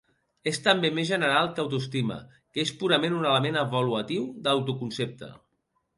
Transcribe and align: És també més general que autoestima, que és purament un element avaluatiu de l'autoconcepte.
És 0.51 0.59
també 0.67 0.89
més 0.99 1.09
general 1.09 1.49
que 1.51 1.61
autoestima, 1.65 2.17
que 2.55 2.63
és 2.69 2.73
purament 2.81 3.19
un 3.19 3.29
element 3.33 3.61
avaluatiu 3.65 4.29
de 4.41 4.49
l'autoconcepte. 4.53 5.35